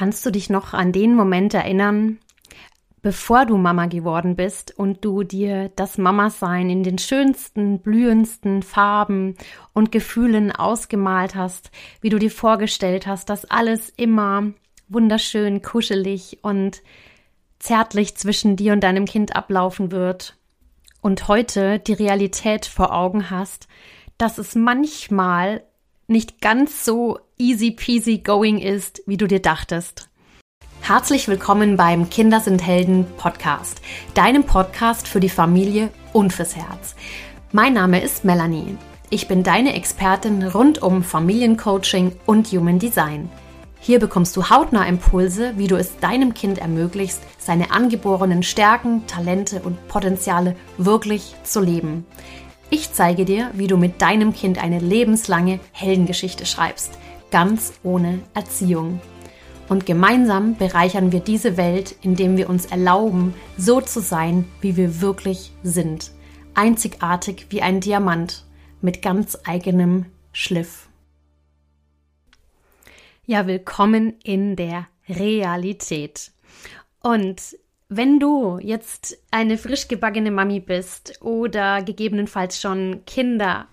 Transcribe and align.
Kannst 0.00 0.24
du 0.24 0.30
dich 0.30 0.48
noch 0.48 0.72
an 0.72 0.92
den 0.92 1.14
Moment 1.14 1.52
erinnern, 1.52 2.20
bevor 3.02 3.44
du 3.44 3.58
Mama 3.58 3.84
geworden 3.84 4.34
bist 4.34 4.72
und 4.78 5.04
du 5.04 5.24
dir 5.24 5.70
das 5.76 5.98
Mama-Sein 5.98 6.70
in 6.70 6.82
den 6.82 6.96
schönsten, 6.96 7.80
blühendsten 7.80 8.62
Farben 8.62 9.34
und 9.74 9.92
Gefühlen 9.92 10.52
ausgemalt 10.52 11.34
hast, 11.34 11.70
wie 12.00 12.08
du 12.08 12.18
dir 12.18 12.30
vorgestellt 12.30 13.06
hast, 13.06 13.28
dass 13.28 13.44
alles 13.44 13.90
immer 13.90 14.54
wunderschön, 14.88 15.60
kuschelig 15.60 16.38
und 16.40 16.80
zärtlich 17.58 18.16
zwischen 18.16 18.56
dir 18.56 18.72
und 18.72 18.80
deinem 18.80 19.04
Kind 19.04 19.36
ablaufen 19.36 19.92
wird 19.92 20.38
und 21.02 21.28
heute 21.28 21.78
die 21.78 21.92
Realität 21.92 22.64
vor 22.64 22.94
Augen 22.94 23.28
hast, 23.28 23.68
dass 24.16 24.38
es 24.38 24.54
manchmal 24.54 25.62
nicht 26.06 26.40
ganz 26.40 26.86
so 26.86 27.18
easy 27.40 27.70
peasy 27.70 28.18
going 28.18 28.58
ist, 28.58 29.02
wie 29.06 29.16
du 29.16 29.26
dir 29.26 29.40
dachtest. 29.40 30.08
Herzlich 30.82 31.26
willkommen 31.26 31.76
beim 31.76 32.10
Kinder 32.10 32.40
sind 32.40 32.64
Helden 32.64 33.06
Podcast, 33.16 33.80
deinem 34.12 34.44
Podcast 34.44 35.08
für 35.08 35.20
die 35.20 35.30
Familie 35.30 35.88
und 36.12 36.32
fürs 36.32 36.54
Herz. 36.54 36.94
Mein 37.50 37.72
Name 37.72 38.02
ist 38.02 38.24
Melanie. 38.24 38.76
Ich 39.08 39.26
bin 39.26 39.42
deine 39.42 39.74
Expertin 39.74 40.42
rund 40.42 40.82
um 40.82 41.02
Familiencoaching 41.02 42.12
und 42.26 42.48
Human 42.48 42.78
Design. 42.78 43.30
Hier 43.80 43.98
bekommst 43.98 44.36
du 44.36 44.50
hautnah 44.50 44.86
Impulse, 44.86 45.54
wie 45.56 45.66
du 45.66 45.76
es 45.76 45.98
deinem 45.98 46.34
Kind 46.34 46.58
ermöglichst, 46.58 47.22
seine 47.38 47.70
angeborenen 47.70 48.42
Stärken, 48.42 49.06
Talente 49.06 49.62
und 49.62 49.88
Potenziale 49.88 50.56
wirklich 50.76 51.34
zu 51.44 51.60
leben. 51.60 52.04
Ich 52.68 52.92
zeige 52.92 53.24
dir, 53.24 53.50
wie 53.54 53.66
du 53.66 53.78
mit 53.78 54.02
deinem 54.02 54.34
Kind 54.34 54.62
eine 54.62 54.78
lebenslange 54.78 55.58
Heldengeschichte 55.72 56.46
schreibst, 56.46 56.98
ganz 57.30 57.74
ohne 57.82 58.20
Erziehung. 58.34 59.00
Und 59.68 59.86
gemeinsam 59.86 60.56
bereichern 60.56 61.12
wir 61.12 61.20
diese 61.20 61.56
Welt, 61.56 61.94
indem 62.02 62.36
wir 62.36 62.50
uns 62.50 62.66
erlauben, 62.66 63.34
so 63.56 63.80
zu 63.80 64.00
sein, 64.00 64.44
wie 64.60 64.76
wir 64.76 65.00
wirklich 65.00 65.52
sind. 65.62 66.10
Einzigartig 66.54 67.46
wie 67.50 67.62
ein 67.62 67.80
Diamant 67.80 68.44
mit 68.80 69.00
ganz 69.00 69.38
eigenem 69.44 70.06
Schliff. 70.32 70.88
Ja, 73.26 73.46
willkommen 73.46 74.14
in 74.24 74.56
der 74.56 74.88
Realität. 75.08 76.32
Und 77.00 77.56
wenn 77.88 78.18
du 78.18 78.58
jetzt 78.58 79.18
eine 79.30 79.56
frisch 79.56 79.88
gebackene 79.88 80.30
Mami 80.30 80.60
bist 80.60 81.20
oder 81.22 81.82
gegebenenfalls 81.82 82.60
schon 82.60 83.02
Kinder 83.06 83.68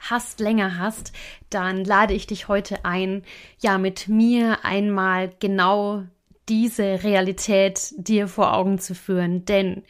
hast, 0.00 0.40
länger 0.40 0.78
hast, 0.78 1.12
dann 1.50 1.84
lade 1.84 2.14
ich 2.14 2.26
dich 2.26 2.48
heute 2.48 2.84
ein, 2.84 3.22
ja, 3.60 3.78
mit 3.78 4.08
mir 4.08 4.64
einmal 4.64 5.32
genau 5.38 6.04
diese 6.48 7.02
Realität 7.04 7.92
dir 7.96 8.26
vor 8.26 8.54
Augen 8.54 8.78
zu 8.78 8.94
führen. 8.94 9.44
Denn 9.44 9.84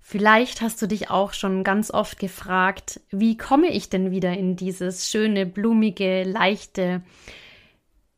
vielleicht 0.00 0.60
hast 0.60 0.80
du 0.80 0.86
dich 0.86 1.10
auch 1.10 1.32
schon 1.32 1.64
ganz 1.64 1.90
oft 1.90 2.18
gefragt, 2.18 3.00
wie 3.10 3.36
komme 3.36 3.68
ich 3.68 3.88
denn 3.88 4.10
wieder 4.10 4.32
in 4.32 4.56
dieses 4.56 5.10
schöne, 5.10 5.46
blumige, 5.46 6.22
leichte 6.22 7.02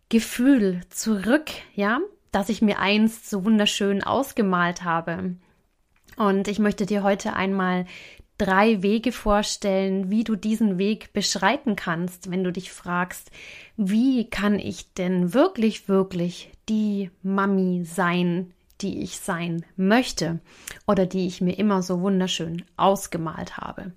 Gefühl 0.09 0.83
zurück, 0.91 1.51
ja? 1.75 2.01
das 2.33 2.48
ich 2.48 2.62
mir 2.62 2.79
einst 2.79 3.29
so 3.31 3.45
wunderschön 3.45 4.03
ausgemalt 4.03 4.83
habe. 4.83 5.36
Und 6.17 6.48
ich 6.48 6.59
möchte 6.59 6.86
dir 6.86 7.03
heute 7.03 7.34
einmal 7.34 7.86
drei 8.43 8.83
Wege 8.83 9.12
vorstellen, 9.12 10.11
wie 10.11 10.25
du 10.25 10.35
diesen 10.35 10.77
Weg 10.77 11.12
beschreiten 11.12 11.77
kannst, 11.77 12.31
wenn 12.31 12.43
du 12.43 12.51
dich 12.51 12.73
fragst, 12.73 13.31
wie 13.77 14.29
kann 14.29 14.59
ich 14.59 14.93
denn 14.95 15.33
wirklich, 15.33 15.89
wirklich 15.89 16.51
die 16.69 17.11
Mami 17.23 17.85
sein, 17.85 18.53
die 18.81 19.01
ich 19.03 19.20
sein 19.20 19.65
möchte 19.77 20.41
oder 20.89 21.07
die 21.07 21.29
ich 21.29 21.41
mir 21.41 21.57
immer 21.57 21.83
so 21.83 22.01
wunderschön 22.01 22.65
ausgemalt 22.77 23.59
habe. 23.59 23.93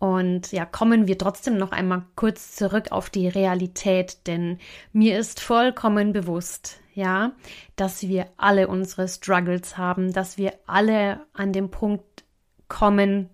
Und 0.00 0.50
ja, 0.50 0.64
kommen 0.64 1.06
wir 1.06 1.16
trotzdem 1.16 1.56
noch 1.56 1.70
einmal 1.70 2.02
kurz 2.16 2.56
zurück 2.56 2.90
auf 2.90 3.10
die 3.10 3.28
Realität, 3.28 4.26
denn 4.26 4.58
mir 4.92 5.18
ist 5.18 5.38
vollkommen 5.38 6.12
bewusst, 6.12 6.80
ja, 6.94 7.32
dass 7.76 8.02
wir 8.02 8.26
alle 8.36 8.66
unsere 8.66 9.06
Struggles 9.06 9.78
haben, 9.78 10.12
dass 10.12 10.36
wir 10.36 10.54
alle 10.66 11.20
an 11.32 11.52
dem 11.52 11.70
Punkt 11.70 12.24
kommen, 12.66 13.30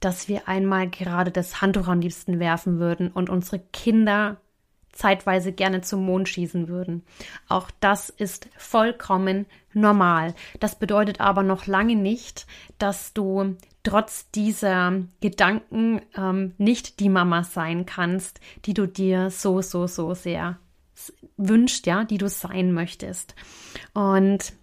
dass 0.00 0.28
wir 0.28 0.48
einmal 0.48 0.88
gerade 0.88 1.30
das 1.30 1.60
Handtuch 1.60 1.88
am 1.88 2.00
liebsten 2.00 2.38
werfen 2.38 2.78
würden 2.78 3.10
und 3.10 3.30
unsere 3.30 3.58
Kinder 3.58 4.38
zeitweise 4.92 5.52
gerne 5.52 5.82
zum 5.82 6.04
Mond 6.04 6.28
schießen 6.28 6.68
würden. 6.68 7.02
Auch 7.48 7.70
das 7.80 8.08
ist 8.08 8.48
vollkommen 8.56 9.46
normal. 9.72 10.34
Das 10.58 10.78
bedeutet 10.78 11.20
aber 11.20 11.42
noch 11.42 11.66
lange 11.66 11.96
nicht, 11.96 12.46
dass 12.78 13.12
du 13.12 13.56
trotz 13.82 14.30
dieser 14.30 15.02
Gedanken 15.20 16.00
ähm, 16.16 16.54
nicht 16.58 16.98
die 16.98 17.08
Mama 17.08 17.44
sein 17.44 17.86
kannst, 17.86 18.40
die 18.64 18.74
du 18.74 18.86
dir 18.88 19.30
so, 19.30 19.60
so, 19.62 19.86
so 19.86 20.14
sehr 20.14 20.58
wünscht, 21.36 21.86
ja, 21.86 22.04
die 22.04 22.18
du 22.18 22.28
sein 22.28 22.72
möchtest. 22.72 23.34
Und 23.92 24.54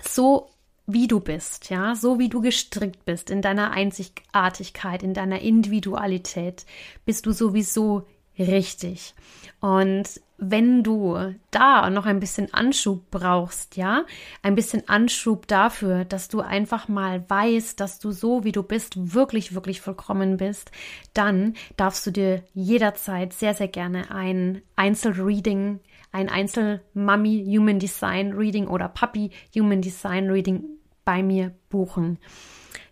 so 0.00 0.51
wie 0.86 1.06
du 1.06 1.20
bist, 1.20 1.70
ja, 1.70 1.94
so 1.94 2.18
wie 2.18 2.28
du 2.28 2.40
gestrickt 2.40 3.04
bist 3.04 3.30
in 3.30 3.42
deiner 3.42 3.70
Einzigartigkeit, 3.70 5.02
in 5.02 5.14
deiner 5.14 5.40
Individualität, 5.40 6.66
bist 7.04 7.26
du 7.26 7.32
sowieso 7.32 8.06
richtig. 8.38 9.14
Und 9.60 10.20
wenn 10.38 10.82
du 10.82 11.34
da 11.52 11.88
noch 11.88 12.04
ein 12.04 12.18
bisschen 12.18 12.52
Anschub 12.52 13.10
brauchst, 13.12 13.76
ja, 13.76 14.04
ein 14.42 14.56
bisschen 14.56 14.88
Anschub 14.88 15.46
dafür, 15.46 16.04
dass 16.04 16.28
du 16.28 16.40
einfach 16.40 16.88
mal 16.88 17.28
weißt, 17.28 17.78
dass 17.78 18.00
du 18.00 18.10
so 18.10 18.42
wie 18.42 18.50
du 18.50 18.64
bist, 18.64 19.14
wirklich, 19.14 19.54
wirklich 19.54 19.80
vollkommen 19.80 20.38
bist, 20.38 20.72
dann 21.14 21.54
darfst 21.76 22.04
du 22.06 22.10
dir 22.10 22.42
jederzeit 22.54 23.32
sehr, 23.32 23.54
sehr 23.54 23.68
gerne 23.68 24.10
ein 24.10 24.62
Einzelreading, 24.74 25.78
ein 26.12 26.28
Einzel-Mummy 26.28 27.44
Human 27.48 27.78
Design 27.78 28.32
Reading 28.32 28.68
oder 28.68 28.88
Puppy 28.88 29.30
Human 29.56 29.82
Design 29.82 30.30
Reading 30.30 30.64
bei 31.04 31.22
mir 31.22 31.52
buchen. 31.68 32.18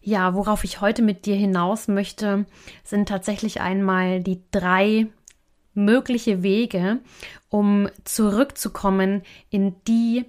Ja, 0.02 0.34
worauf 0.34 0.64
ich 0.64 0.80
heute 0.80 1.02
mit 1.02 1.26
dir 1.26 1.36
hinaus 1.36 1.86
möchte, 1.86 2.46
sind 2.82 3.08
tatsächlich 3.08 3.60
einmal 3.60 4.20
die 4.20 4.42
drei 4.50 5.06
mögliche 5.74 6.42
Wege, 6.42 7.00
um 7.48 7.88
zurückzukommen 8.04 9.22
in 9.50 9.76
die 9.86 10.24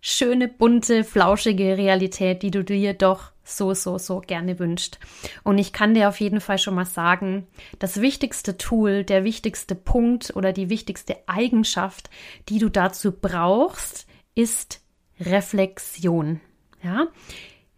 schöne, 0.00 0.48
bunte, 0.48 1.04
flauschige 1.04 1.78
Realität, 1.78 2.42
die 2.42 2.50
du 2.50 2.64
dir 2.64 2.94
doch 2.94 3.32
so, 3.48 3.74
so, 3.74 3.98
so 3.98 4.20
gerne 4.20 4.58
wünscht. 4.58 4.98
Und 5.42 5.58
ich 5.58 5.72
kann 5.72 5.94
dir 5.94 6.08
auf 6.08 6.20
jeden 6.20 6.40
Fall 6.40 6.58
schon 6.58 6.74
mal 6.74 6.84
sagen, 6.84 7.46
das 7.78 8.00
wichtigste 8.00 8.58
Tool, 8.58 9.04
der 9.04 9.24
wichtigste 9.24 9.74
Punkt 9.74 10.34
oder 10.36 10.52
die 10.52 10.68
wichtigste 10.68 11.16
Eigenschaft, 11.26 12.10
die 12.48 12.58
du 12.58 12.68
dazu 12.68 13.12
brauchst, 13.12 14.06
ist 14.34 14.80
Reflexion. 15.20 16.40
Ja? 16.82 17.08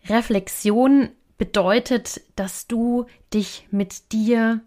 Reflexion 0.09 1.11
bedeutet, 1.39 2.21
dass 2.37 2.67
du 2.67 3.07
dich 3.33 3.67
mit 3.71 4.13
dir 4.13 4.61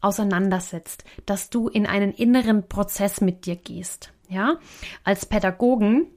auseinandersetzt, 0.00 1.04
dass 1.24 1.50
du 1.50 1.68
in 1.68 1.86
einen 1.86 2.12
inneren 2.12 2.68
Prozess 2.68 3.20
mit 3.20 3.46
dir 3.46 3.56
gehst. 3.56 4.12
Ja, 4.28 4.58
als 5.04 5.24
Pädagogen 5.24 6.08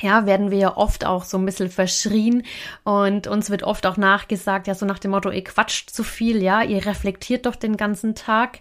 ja, 0.00 0.26
werden 0.26 0.50
wir 0.50 0.58
ja 0.58 0.76
oft 0.76 1.04
auch 1.04 1.24
so 1.24 1.38
ein 1.38 1.46
bisschen 1.46 1.70
verschrien 1.70 2.42
und 2.84 3.26
uns 3.26 3.50
wird 3.50 3.62
oft 3.62 3.86
auch 3.86 3.96
nachgesagt, 3.96 4.66
ja, 4.66 4.74
so 4.74 4.86
nach 4.86 4.98
dem 4.98 5.12
Motto, 5.12 5.30
ihr 5.30 5.44
quatscht 5.44 5.90
zu 5.90 6.04
viel, 6.04 6.42
ja, 6.42 6.62
ihr 6.62 6.84
reflektiert 6.84 7.46
doch 7.46 7.56
den 7.56 7.76
ganzen 7.76 8.14
Tag. 8.14 8.60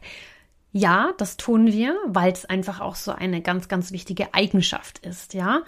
Ja, 0.71 1.13
das 1.17 1.37
tun 1.37 1.67
wir, 1.67 1.97
weil 2.05 2.31
es 2.31 2.45
einfach 2.45 2.81
auch 2.81 2.95
so 2.95 3.11
eine 3.11 3.41
ganz, 3.41 3.67
ganz 3.67 3.91
wichtige 3.91 4.33
Eigenschaft 4.33 4.99
ist, 4.99 5.33
ja. 5.33 5.63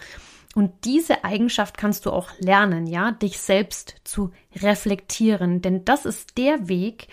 Und 0.54 0.72
diese 0.84 1.24
Eigenschaft 1.24 1.78
kannst 1.78 2.06
du 2.06 2.10
auch 2.10 2.30
lernen, 2.38 2.86
ja, 2.86 3.12
dich 3.12 3.38
selbst 3.38 3.96
zu 4.04 4.32
reflektieren, 4.56 5.62
denn 5.62 5.84
das 5.84 6.04
ist 6.04 6.36
der 6.38 6.68
Weg, 6.68 7.08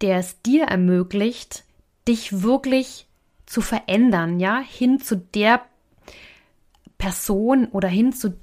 der 0.00 0.18
es 0.18 0.40
dir 0.42 0.64
ermöglicht, 0.64 1.64
dich 2.08 2.42
wirklich 2.42 3.06
zu 3.46 3.60
verändern, 3.60 4.40
ja, 4.40 4.58
hin 4.58 5.00
zu 5.00 5.16
der 5.16 5.62
Person 7.00 7.66
oder 7.72 7.88
hin 7.88 8.12
zu 8.12 8.38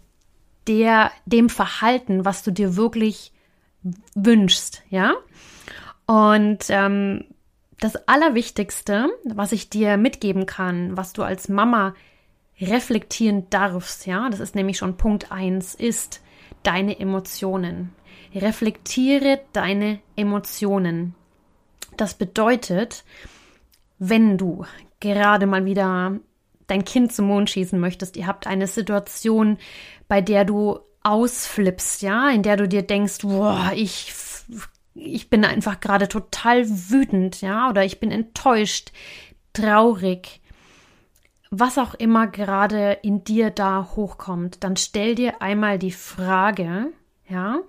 der, 0.68 1.12
dem 1.25 1.48
Verhalten, 1.48 2.25
was 2.25 2.44
du 2.44 2.51
dir 2.51 2.75
wirklich 2.75 3.31
wünschst, 4.15 4.83
ja. 4.89 5.13
Und 6.07 6.65
ähm, 6.69 7.25
das 7.80 7.95
Allerwichtigste, 8.07 9.09
was 9.24 9.51
ich 9.51 9.69
dir 9.69 9.98
mitgeben 9.98 10.45
kann, 10.45 10.98
was 10.98 11.13
du 11.13 11.24
als 11.24 11.48
Mama 11.48 11.94
reflektieren 12.59 13.50
darfst, 13.51 14.07
ja, 14.07 14.30
das 14.30 14.39
ist 14.39 14.56
nämlich 14.56 14.77
schon 14.77 14.98
Punkt 14.98 15.31
eins, 15.31 15.75
ist 15.75 16.21
deine 16.63 17.00
Emotionen. 17.00 17.94
Reflektiere 18.33 19.42
deine 19.54 20.00
Emotionen. 20.15 21.13
Das 21.95 22.15
bedeutet, 22.15 23.06
wenn 24.00 24.38
du 24.38 24.65
gerade 25.00 25.45
mal 25.45 25.65
wieder 25.65 26.19
dein 26.67 26.85
Kind 26.85 27.13
zum 27.13 27.27
Mond 27.27 27.49
schießen 27.49 27.79
möchtest. 27.79 28.17
Ihr 28.17 28.27
habt 28.27 28.47
eine 28.47 28.67
Situation, 28.67 29.57
bei 30.07 30.21
der 30.21 30.45
du 30.45 30.79
ausflippst, 31.03 32.01
ja, 32.01 32.29
in 32.29 32.43
der 32.43 32.57
du 32.57 32.67
dir 32.67 32.81
denkst, 32.81 33.19
boah, 33.21 33.71
ich, 33.73 34.13
ich 34.93 35.29
bin 35.29 35.45
einfach 35.45 35.79
gerade 35.79 36.07
total 36.07 36.67
wütend, 36.67 37.41
ja, 37.41 37.69
oder 37.69 37.85
ich 37.85 37.99
bin 37.99 38.11
enttäuscht, 38.11 38.91
traurig, 39.53 40.41
was 41.49 41.77
auch 41.77 41.93
immer 41.93 42.27
gerade 42.27 42.97
in 43.03 43.23
dir 43.23 43.49
da 43.49 43.89
hochkommt, 43.95 44.63
dann 44.63 44.75
stell 44.75 45.15
dir 45.15 45.41
einmal 45.41 45.79
die 45.79 45.91
Frage, 45.91 46.91
ja, 47.29 47.59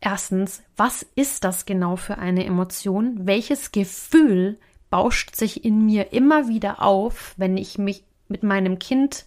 erstens, 0.00 0.62
was 0.76 1.06
ist 1.14 1.44
das 1.44 1.66
genau 1.66 1.96
für 1.96 2.18
eine 2.18 2.44
Emotion? 2.44 3.26
Welches 3.26 3.72
Gefühl 3.72 4.58
bauscht 4.90 5.34
sich 5.34 5.64
in 5.64 5.84
mir 5.84 6.12
immer 6.12 6.48
wieder 6.48 6.82
auf, 6.82 7.34
wenn 7.36 7.56
ich 7.56 7.78
mich 7.78 8.04
mit 8.28 8.42
meinem 8.42 8.78
Kind 8.78 9.24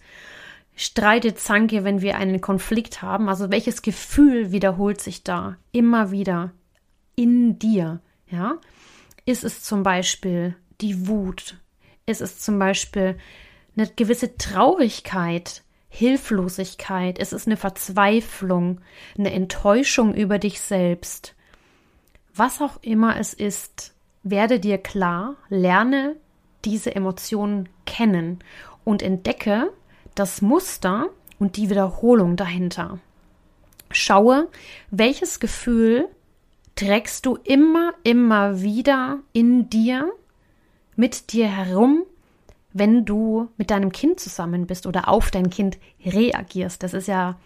streite, 0.74 1.34
zanke, 1.34 1.84
wenn 1.84 2.00
wir 2.00 2.16
einen 2.16 2.40
Konflikt 2.40 3.02
haben. 3.02 3.28
Also 3.28 3.50
welches 3.50 3.82
Gefühl 3.82 4.52
wiederholt 4.52 5.00
sich 5.00 5.22
da 5.22 5.56
immer 5.72 6.10
wieder 6.10 6.52
in 7.14 7.58
dir? 7.58 8.00
Ja, 8.30 8.58
ist 9.24 9.44
es 9.44 9.62
zum 9.62 9.82
Beispiel 9.82 10.56
die 10.80 11.06
Wut? 11.06 11.58
Ist 12.06 12.20
es 12.20 12.40
zum 12.40 12.58
Beispiel 12.58 13.18
eine 13.76 13.88
gewisse 13.88 14.36
Traurigkeit, 14.36 15.62
Hilflosigkeit? 15.88 17.18
Ist 17.18 17.32
es 17.32 17.46
eine 17.46 17.56
Verzweiflung, 17.56 18.80
eine 19.16 19.32
Enttäuschung 19.32 20.14
über 20.14 20.38
dich 20.38 20.60
selbst? 20.60 21.34
Was 22.34 22.62
auch 22.62 22.82
immer 22.82 23.18
es 23.18 23.34
ist, 23.34 23.94
werde 24.22 24.60
dir 24.60 24.78
klar, 24.78 25.36
lerne 25.48 26.16
diese 26.64 26.94
Emotionen 26.94 27.68
kennen 27.86 28.38
und 28.84 29.02
entdecke 29.02 29.72
das 30.14 30.42
Muster 30.42 31.08
und 31.38 31.56
die 31.56 31.70
Wiederholung 31.70 32.36
dahinter. 32.36 32.98
Schaue, 33.90 34.48
welches 34.90 35.40
Gefühl 35.40 36.08
trägst 36.76 37.26
du 37.26 37.36
immer, 37.44 37.92
immer 38.04 38.62
wieder 38.62 39.18
in 39.32 39.68
dir, 39.68 40.10
mit 40.96 41.32
dir 41.32 41.48
herum, 41.48 42.04
wenn 42.72 43.04
du 43.04 43.48
mit 43.56 43.70
deinem 43.70 43.92
Kind 43.92 44.20
zusammen 44.20 44.66
bist 44.66 44.86
oder 44.86 45.08
auf 45.08 45.30
dein 45.30 45.50
Kind 45.50 45.78
reagierst. 46.04 46.82
Das 46.82 46.94
ist 46.94 47.08
ja 47.08 47.38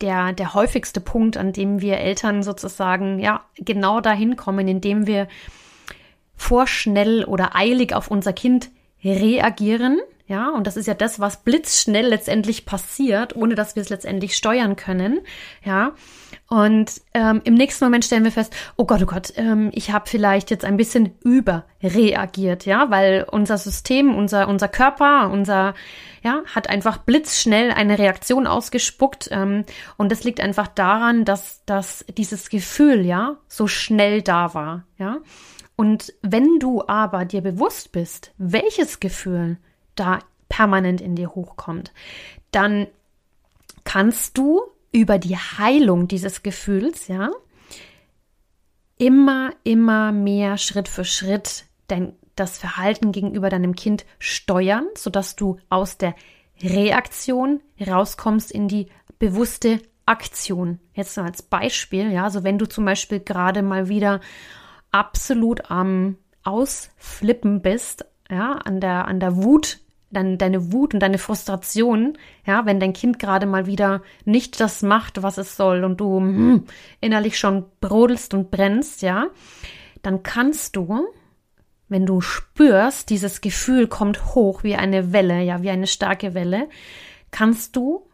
der, 0.00 0.32
der 0.32 0.54
häufigste 0.54 1.00
Punkt, 1.00 1.36
an 1.36 1.52
dem 1.52 1.80
wir 1.82 1.98
Eltern 1.98 2.42
sozusagen 2.42 3.18
ja 3.18 3.44
genau 3.56 4.00
dahin 4.00 4.36
kommen, 4.36 4.68
indem 4.68 5.06
wir 5.06 5.28
vorschnell 6.40 7.24
oder 7.24 7.54
eilig 7.54 7.94
auf 7.94 8.10
unser 8.10 8.32
Kind 8.32 8.70
reagieren. 9.04 10.00
Ja, 10.26 10.48
und 10.50 10.68
das 10.68 10.76
ist 10.76 10.86
ja 10.86 10.94
das, 10.94 11.18
was 11.18 11.42
blitzschnell 11.42 12.06
letztendlich 12.06 12.64
passiert, 12.64 13.34
ohne 13.34 13.56
dass 13.56 13.74
wir 13.74 13.82
es 13.82 13.88
letztendlich 13.88 14.36
steuern 14.36 14.76
können. 14.76 15.20
Ja, 15.64 15.92
und 16.48 17.00
ähm, 17.14 17.40
im 17.42 17.54
nächsten 17.54 17.84
Moment 17.84 18.04
stellen 18.04 18.22
wir 18.22 18.30
fest, 18.30 18.54
oh 18.76 18.86
Gott, 18.86 19.02
oh 19.02 19.06
Gott, 19.06 19.32
ähm, 19.36 19.70
ich 19.72 19.90
habe 19.90 20.08
vielleicht 20.08 20.52
jetzt 20.52 20.64
ein 20.64 20.76
bisschen 20.76 21.16
überreagiert, 21.24 22.64
ja, 22.64 22.90
weil 22.90 23.26
unser 23.28 23.58
System, 23.58 24.14
unser 24.14 24.46
unser 24.46 24.68
Körper, 24.68 25.30
unser 25.30 25.74
ja, 26.22 26.42
hat 26.54 26.70
einfach 26.70 26.98
blitzschnell 26.98 27.72
eine 27.72 27.98
Reaktion 27.98 28.46
ausgespuckt. 28.46 29.28
Ähm, 29.32 29.64
und 29.96 30.12
das 30.12 30.22
liegt 30.22 30.40
einfach 30.40 30.68
daran, 30.68 31.24
dass, 31.24 31.64
dass 31.66 32.04
dieses 32.16 32.50
Gefühl, 32.50 33.04
ja, 33.04 33.36
so 33.48 33.66
schnell 33.66 34.22
da 34.22 34.54
war, 34.54 34.84
ja. 34.96 35.18
Und 35.80 36.12
wenn 36.20 36.58
du 36.58 36.86
aber 36.86 37.24
dir 37.24 37.40
bewusst 37.40 37.90
bist, 37.90 38.34
welches 38.36 39.00
Gefühl 39.00 39.56
da 39.94 40.18
permanent 40.50 41.00
in 41.00 41.16
dir 41.16 41.30
hochkommt, 41.30 41.94
dann 42.50 42.86
kannst 43.84 44.36
du 44.36 44.60
über 44.92 45.18
die 45.18 45.38
Heilung 45.38 46.06
dieses 46.06 46.42
Gefühls, 46.42 47.08
ja, 47.08 47.30
immer, 48.98 49.54
immer 49.64 50.12
mehr 50.12 50.58
Schritt 50.58 50.86
für 50.86 51.06
Schritt 51.06 51.64
dein, 51.86 52.12
das 52.36 52.58
Verhalten 52.58 53.10
gegenüber 53.10 53.48
deinem 53.48 53.74
Kind 53.74 54.04
steuern, 54.18 54.86
sodass 54.94 55.34
du 55.34 55.56
aus 55.70 55.96
der 55.96 56.14
Reaktion 56.62 57.62
rauskommst 57.80 58.52
in 58.52 58.68
die 58.68 58.88
bewusste 59.18 59.80
Aktion. 60.04 60.78
Jetzt 60.92 61.16
als 61.16 61.40
Beispiel, 61.40 62.12
ja, 62.12 62.24
also 62.24 62.44
wenn 62.44 62.58
du 62.58 62.66
zum 62.66 62.84
Beispiel 62.84 63.20
gerade 63.20 63.62
mal 63.62 63.88
wieder 63.88 64.20
absolut 64.90 65.70
am 65.70 66.16
Ausflippen 66.42 67.62
bist, 67.62 68.04
ja, 68.30 68.52
an 68.52 68.80
der, 68.80 69.06
an 69.06 69.20
der 69.20 69.36
Wut, 69.36 69.80
dann 70.10 70.38
deine 70.38 70.72
Wut 70.72 70.94
und 70.94 71.00
deine 71.00 71.18
Frustration, 71.18 72.18
ja, 72.44 72.66
wenn 72.66 72.80
dein 72.80 72.92
Kind 72.92 73.18
gerade 73.18 73.46
mal 73.46 73.66
wieder 73.66 74.02
nicht 74.24 74.60
das 74.60 74.82
macht, 74.82 75.22
was 75.22 75.38
es 75.38 75.56
soll 75.56 75.84
und 75.84 76.00
du 76.00 76.18
hm, 76.18 76.64
innerlich 77.00 77.38
schon 77.38 77.64
brodelst 77.80 78.34
und 78.34 78.50
brennst, 78.50 79.02
ja, 79.02 79.26
dann 80.02 80.22
kannst 80.22 80.76
du, 80.76 81.06
wenn 81.88 82.06
du 82.06 82.20
spürst, 82.20 83.10
dieses 83.10 83.40
Gefühl 83.40 83.86
kommt 83.86 84.34
hoch 84.34 84.64
wie 84.64 84.76
eine 84.76 85.12
Welle, 85.12 85.42
ja, 85.42 85.62
wie 85.62 85.70
eine 85.70 85.86
starke 85.86 86.34
Welle, 86.34 86.68
kannst 87.30 87.76
du 87.76 88.08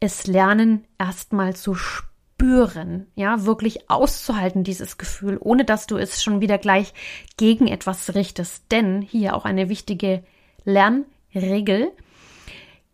es 0.00 0.26
lernen, 0.26 0.84
erstmal 0.98 1.56
zu 1.56 1.74
spüren 1.74 2.13
spüren, 2.44 3.06
ja, 3.14 3.46
wirklich 3.46 3.90
auszuhalten, 3.90 4.64
dieses 4.64 4.98
Gefühl, 4.98 5.38
ohne 5.40 5.64
dass 5.64 5.86
du 5.86 5.96
es 5.96 6.22
schon 6.22 6.40
wieder 6.40 6.58
gleich 6.58 6.92
gegen 7.36 7.66
etwas 7.66 8.14
richtest. 8.14 8.70
Denn 8.70 9.00
hier 9.00 9.34
auch 9.34 9.46
eine 9.46 9.70
wichtige 9.70 10.22
Lernregel. 10.64 11.90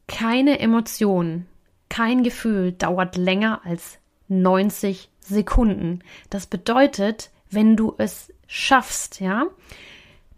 Keine 0.07 0.61
Emotion, 0.61 1.47
kein 1.89 2.23
Gefühl 2.23 2.73
dauert 2.73 3.17
länger 3.17 3.63
als 3.65 3.99
90 4.29 5.09
Sekunden. 5.21 6.01
Das 6.31 6.47
bedeutet, 6.47 7.31
wenn 7.51 7.77
du 7.77 7.95
es 7.99 8.33
schaffst, 8.47 9.21
ja, 9.21 9.47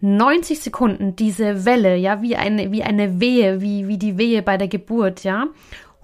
90 0.00 0.60
Sekunden 0.60 1.16
diese 1.16 1.64
Welle, 1.64 1.96
ja, 1.96 2.22
wie 2.22 2.36
eine, 2.36 2.72
wie 2.72 2.82
eine 2.82 3.20
Wehe, 3.20 3.60
wie, 3.60 3.88
wie 3.88 3.98
die 3.98 4.18
Wehe 4.18 4.42
bei 4.42 4.56
der 4.56 4.68
Geburt, 4.68 5.22
ja, 5.22 5.48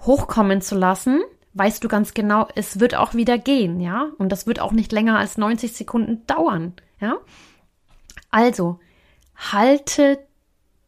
hochkommen 0.01 0.61
zu 0.61 0.75
lassen, 0.75 1.21
weißt 1.59 1.83
du 1.83 1.89
ganz 1.89 2.13
genau, 2.13 2.47
es 2.55 2.79
wird 2.79 2.95
auch 2.95 3.13
wieder 3.13 3.37
gehen, 3.37 3.81
ja? 3.81 4.11
Und 4.17 4.31
das 4.31 4.47
wird 4.47 4.61
auch 4.61 4.71
nicht 4.71 4.93
länger 4.93 5.19
als 5.19 5.37
90 5.37 5.73
Sekunden 5.73 6.25
dauern, 6.25 6.73
ja? 7.01 7.17
Also, 8.31 8.79
halte 9.35 10.25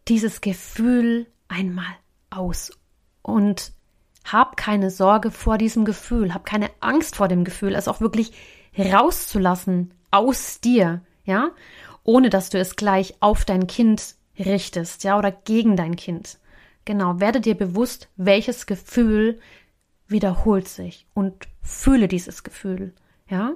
dieses 0.07 0.39
Gefühl 0.39 1.27
einmal 1.49 1.93
aus 2.29 2.71
und 3.21 3.73
hab 4.23 4.55
keine 4.55 4.91
Sorge 4.91 5.29
vor 5.29 5.57
diesem 5.57 5.83
Gefühl, 5.83 6.33
hab 6.33 6.45
keine 6.45 6.69
Angst 6.79 7.17
vor 7.17 7.27
dem 7.27 7.43
Gefühl, 7.43 7.75
es 7.75 7.89
auch 7.89 7.99
wirklich 7.99 8.31
rauszulassen 8.77 9.93
aus 10.09 10.61
dir, 10.61 11.01
ja? 11.25 11.51
Ohne 12.03 12.29
dass 12.29 12.49
du 12.49 12.57
es 12.57 12.77
gleich 12.77 13.15
auf 13.19 13.43
dein 13.43 13.67
Kind 13.67 14.15
richtest, 14.39 15.03
ja, 15.03 15.17
oder 15.17 15.31
gegen 15.31 15.75
dein 15.75 15.97
Kind. 15.97 16.39
Genau, 16.85 17.19
werde 17.19 17.41
dir 17.41 17.55
bewusst, 17.55 18.09
welches 18.15 18.65
Gefühl 18.65 19.39
wiederholt 20.11 20.67
sich 20.67 21.05
und 21.13 21.47
fühle 21.61 22.07
dieses 22.07 22.43
Gefühl. 22.43 22.93
Ja, 23.27 23.53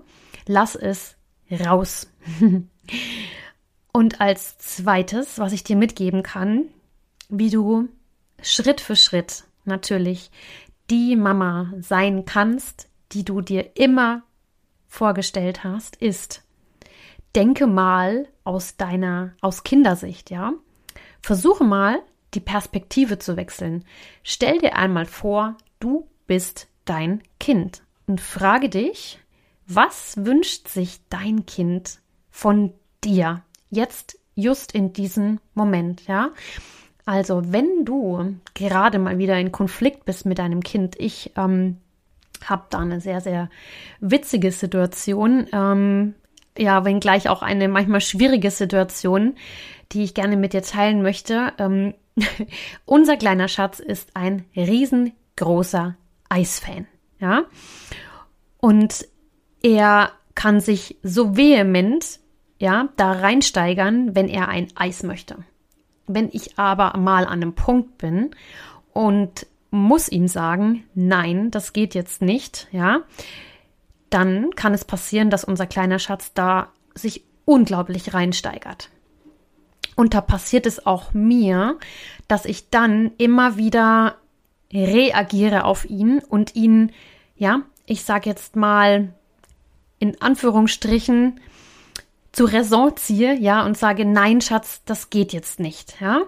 lass 0.47 0.75
es 0.75 1.15
raus. 1.51 2.09
und 3.91 4.21
als 4.21 4.57
zweites, 4.57 5.38
was 5.38 5.53
ich 5.53 5.63
dir 5.63 5.75
mitgeben 5.75 6.24
kann, 6.24 6.65
wie 7.29 7.50
du 7.50 7.89
Schritt 8.41 8.81
für 8.81 8.95
Schritt 8.95 9.43
natürlich 9.65 10.31
die 10.89 11.15
Mama 11.15 11.74
sein 11.79 12.25
kannst, 12.25 12.89
die 13.12 13.25
du 13.25 13.41
dir 13.41 13.75
immer 13.75 14.24
vorgestellt 14.88 15.63
hast, 15.63 15.95
ist, 15.97 16.43
denke 17.35 17.67
mal 17.67 18.27
aus 18.43 18.77
deiner, 18.77 19.33
aus 19.41 19.63
Kindersicht, 19.63 20.29
ja. 20.29 20.53
Versuche 21.21 21.63
mal, 21.63 22.00
die 22.33 22.39
Perspektive 22.39 23.17
zu 23.17 23.35
wechseln. 23.35 23.83
Stell 24.24 24.59
dir 24.59 24.75
einmal 24.75 25.05
vor, 25.05 25.57
du 25.79 26.07
bist 26.27 26.67
dein 26.86 27.22
Kind. 27.39 27.82
Und 28.08 28.22
frage 28.22 28.70
dich, 28.70 29.20
was 29.67 30.25
wünscht 30.25 30.67
sich 30.67 31.00
dein 31.10 31.46
Kind 31.46 32.00
von 32.29 32.74
dir 33.03 33.41
jetzt 33.70 34.20
just 34.36 34.74
in 34.74 34.94
diesem 34.94 35.39
Moment, 35.53 36.08
ja? 36.08 36.32
Also, 37.05 37.41
wenn 37.51 37.86
du 37.86 38.36
gerade 38.55 39.00
mal 39.00 39.17
wieder 39.17 39.39
in 39.39 39.51
Konflikt 39.51 40.05
bist 40.05 40.25
mit 40.25 40.39
deinem 40.39 40.62
Kind, 40.62 40.96
ich 41.00 41.32
ähm, 41.38 41.77
habe 42.44 42.65
da 42.70 42.79
eine 42.79 43.00
sehr, 43.00 43.22
sehr 43.22 43.50
witzige 44.00 44.51
Situation, 44.51 45.48
ähm, 45.53 46.15
ja, 46.58 46.84
wenngleich 46.84 47.29
auch 47.29 47.41
eine 47.41 47.67
manchmal 47.67 48.01
schwierige 48.01 48.50
Situation, 48.50 49.36
die 49.91 50.03
ich 50.03 50.13
gerne 50.13 50.36
mit 50.36 50.53
dir 50.53 50.63
teilen 50.63 51.01
möchte. 51.01 51.53
Ähm, 51.60 51.94
unser 52.86 53.17
kleiner 53.17 53.50
Schatz 53.50 53.79
ist 53.79 54.15
ein 54.15 54.46
riesengroßer 54.55 55.96
Eisfan, 56.29 56.88
ja. 57.20 57.46
Und 58.58 59.08
er 59.62 60.12
kann 60.34 60.60
sich 60.60 60.98
so 61.01 61.38
vehement, 61.38 62.20
ja, 62.60 62.89
da 62.98 63.12
reinsteigern, 63.13 64.15
wenn 64.15 64.27
er 64.27 64.50
ein 64.50 64.67
Eis 64.75 65.03
möchte. 65.03 65.38
Wenn 66.08 66.29
ich 66.32 66.58
aber 66.58 66.98
mal 66.98 67.25
an 67.25 67.41
einem 67.41 67.53
Punkt 67.53 67.98
bin 67.98 68.32
und 68.94 69.48
muss 69.72 70.10
ihm 70.10 70.27
sagen, 70.27 70.84
nein, 70.94 71.51
das 71.51 71.74
geht 71.74 71.96
jetzt 71.96 72.22
nicht, 72.22 72.67
ja, 72.72 73.01
dann 74.10 74.51
kann 74.55 74.74
es 74.74 74.86
passieren, 74.86 75.29
dass 75.29 75.44
unser 75.44 75.67
kleiner 75.67 76.00
Schatz 76.00 76.34
da 76.34 76.72
sich 76.94 77.24
unglaublich 77.44 78.13
reinsteigert. 78.13 78.89
Und 79.96 80.13
da 80.13 80.22
passiert 80.22 80.65
es 80.65 80.86
auch 80.86 81.13
mir, 81.13 81.77
dass 82.27 82.46
ich 82.46 82.70
dann 82.70 83.12
immer 83.17 83.58
wieder 83.58 84.17
reagiere 84.74 85.63
auf 85.63 85.86
ihn 85.86 86.19
und 86.19 86.55
ihn, 86.55 86.91
ja, 87.36 87.62
ich 87.86 88.03
sag 88.03 88.25
jetzt 88.25 88.55
mal 88.55 89.13
in 90.00 90.19
Anführungsstrichen 90.22 91.39
zu 92.31 92.45
Raison 92.45 92.95
ziehe, 92.98 93.34
ja, 93.36 93.65
und 93.65 93.77
sage, 93.77 94.05
nein, 94.05 94.41
Schatz, 94.41 94.81
das 94.86 95.10
geht 95.10 95.31
jetzt 95.34 95.60
nicht, 95.60 95.95
ja. 96.01 96.22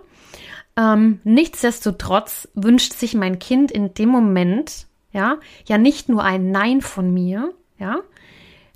Ähm, 0.77 1.19
nichtsdestotrotz 1.23 2.47
wünscht 2.53 2.93
sich 2.93 3.13
mein 3.15 3.39
Kind 3.39 3.71
in 3.71 3.93
dem 3.93 4.09
Moment, 4.09 4.87
ja, 5.11 5.37
ja 5.65 5.77
nicht 5.77 6.07
nur 6.07 6.23
ein 6.23 6.51
Nein 6.51 6.81
von 6.81 7.13
mir, 7.13 7.53
ja, 7.77 7.97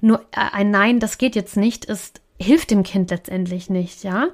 nur 0.02 0.20
äh, 0.32 0.42
ein 0.52 0.72
Nein, 0.72 1.00
das 1.00 1.18
geht 1.18 1.36
jetzt 1.36 1.58
nicht, 1.58 1.86
ist 1.86 2.22
hilft 2.42 2.72
dem 2.72 2.84
Kind 2.84 3.12
letztendlich 3.12 3.70
nicht, 3.70 4.04
ja. 4.04 4.28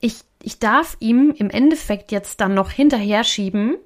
Ich, 0.00 0.22
ich 0.42 0.58
darf 0.58 0.96
ihm 0.98 1.32
im 1.36 1.50
Endeffekt 1.50 2.10
jetzt 2.10 2.40
dann 2.40 2.54
noch 2.54 2.70
hinterher 2.70 3.22
schieben, 3.22 3.76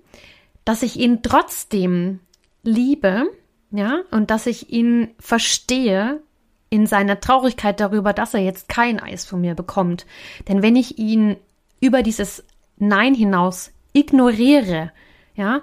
dass 0.66 0.82
ich 0.82 0.98
ihn 0.98 1.22
trotzdem 1.22 2.20
liebe, 2.62 3.30
ja, 3.70 4.02
und 4.10 4.30
dass 4.30 4.46
ich 4.46 4.70
ihn 4.70 5.08
verstehe 5.18 6.20
in 6.68 6.86
seiner 6.86 7.20
Traurigkeit 7.20 7.80
darüber, 7.80 8.12
dass 8.12 8.34
er 8.34 8.40
jetzt 8.40 8.68
kein 8.68 9.00
Eis 9.00 9.24
von 9.24 9.40
mir 9.40 9.54
bekommt. 9.54 10.06
Denn 10.48 10.62
wenn 10.62 10.76
ich 10.76 10.98
ihn 10.98 11.36
über 11.80 12.02
dieses 12.02 12.44
Nein 12.76 13.14
hinaus 13.14 13.70
ignoriere, 13.92 14.92
ja, 15.36 15.62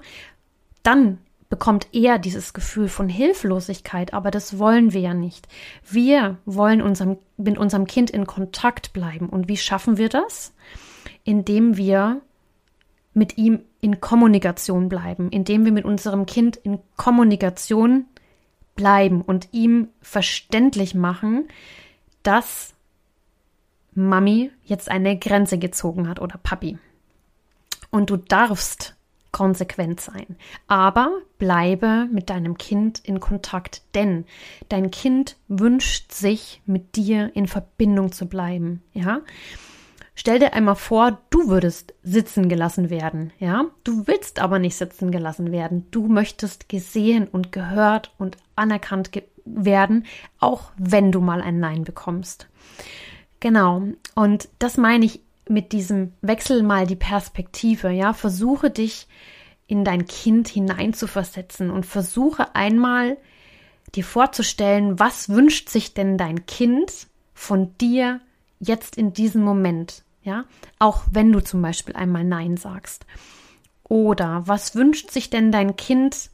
dann 0.84 1.20
bekommt 1.50 1.88
er 1.92 2.18
dieses 2.18 2.54
Gefühl 2.54 2.88
von 2.88 3.10
Hilflosigkeit, 3.10 4.14
aber 4.14 4.32
das 4.32 4.58
wollen 4.58 4.94
wir 4.94 5.02
ja 5.02 5.14
nicht. 5.14 5.48
Wir 5.88 6.38
wollen 6.46 6.82
unserem, 6.82 7.18
mit 7.38 7.58
unserem 7.58 7.86
Kind 7.86 8.10
in 8.10 8.26
Kontakt 8.26 8.94
bleiben. 8.94 9.28
Und 9.30 9.50
wie 9.50 9.58
schaffen 9.58 9.98
wir 9.98 10.10
das? 10.10 10.54
Indem 11.24 11.78
wir 11.78 12.22
mit 13.14 13.38
ihm 13.38 13.60
in 13.80 14.02
Kommunikation 14.02 14.90
bleiben, 14.90 15.30
indem 15.30 15.66
wir 15.66 15.72
mit 15.72 15.86
unserem 15.86 16.26
Kind 16.26 16.56
in 16.58 16.80
Kommunikation 16.98 18.06
bleiben 18.76 19.22
und 19.22 19.50
ihm 19.52 19.90
verständlich 20.02 20.96
machen, 20.96 21.48
dass 22.24 22.74
Mami 23.94 24.52
jetzt 24.64 24.90
eine 24.90 25.18
Grenze 25.18 25.58
gezogen 25.58 26.08
hat 26.08 26.20
oder 26.20 26.38
Papi. 26.38 26.78
Und 27.92 28.10
du 28.10 28.18
darfst 28.18 28.96
konsequent 29.34 30.00
sein. 30.00 30.38
Aber 30.68 31.12
bleibe 31.38 32.08
mit 32.12 32.30
deinem 32.30 32.58
Kind 32.58 33.00
in 33.00 33.20
Kontakt, 33.20 33.82
denn 33.96 34.26
dein 34.70 34.92
Kind 34.92 35.36
wünscht 35.50 36.14
sich, 36.14 36.62
mit 36.66 36.96
dir 36.96 37.36
in 37.36 37.48
Verbindung 37.48 38.14
zu 38.14 38.28
bleiben. 38.28 38.82
Ja? 38.94 39.22
Stell 40.16 40.40
dir 40.40 40.54
einmal 40.54 40.76
vor, 40.76 41.20
du 41.32 41.48
würdest 41.50 41.94
sitzen 42.04 42.48
gelassen 42.48 42.90
werden, 42.90 43.34
ja? 43.40 43.66
Du 43.84 44.06
willst 44.06 44.40
aber 44.40 44.60
nicht 44.60 44.76
sitzen 44.76 45.12
gelassen 45.12 45.52
werden. 45.52 45.88
Du 45.90 46.08
möchtest 46.08 46.70
gesehen 46.70 47.28
und 47.28 47.52
gehört 47.52 48.12
und 48.20 48.38
anerkannt 48.56 49.10
werden, 49.46 50.06
auch 50.40 50.72
wenn 50.78 51.12
du 51.12 51.20
mal 51.20 51.42
ein 51.42 51.60
Nein 51.60 51.84
bekommst. 51.84 52.48
Genau. 53.40 53.84
Und 54.14 54.50
das 54.60 54.78
meine 54.78 55.06
ich 55.06 55.22
mit 55.50 55.72
diesem 55.72 56.14
Wechsel 56.22 56.64
mal 56.64 56.86
die 56.86 56.96
Perspektive, 56.96 57.90
ja? 57.90 58.14
Versuche 58.14 58.70
dich 58.70 59.08
in 59.68 59.84
dein 59.84 60.06
Kind 60.06 60.48
hineinzuversetzen 60.48 61.72
und 61.72 61.86
versuche 61.86 62.56
einmal 62.56 63.18
dir 63.96 64.04
vorzustellen, 64.04 65.00
was 65.00 65.30
wünscht 65.30 65.70
sich 65.70 65.94
denn 65.94 66.18
dein 66.18 66.46
Kind 66.46 67.08
von 67.34 67.76
dir 67.80 68.22
jetzt 68.64 68.98
in 68.98 69.14
diesem 69.14 69.44
Moment, 69.44 70.04
ja, 70.24 70.46
auch 70.80 71.04
wenn 71.12 71.32
du 71.32 71.40
zum 71.42 71.62
Beispiel 71.62 71.96
einmal 71.96 72.24
Nein 72.24 72.58
sagst. 72.58 73.06
Oder 73.84 74.44
was 74.46 74.76
wünscht 74.76 75.12
sich 75.12 75.30
denn 75.30 75.52
dein 75.52 75.76
Kind, 75.76 76.30